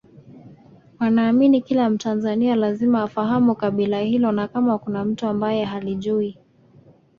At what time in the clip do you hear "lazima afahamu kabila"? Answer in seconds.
2.55-3.99